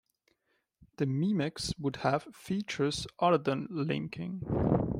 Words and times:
The 0.97 1.05
memex 1.05 1.75
would 1.79 1.97
have 1.97 2.23
features 2.33 3.05
other 3.19 3.37
than 3.37 3.67
linking. 3.69 4.41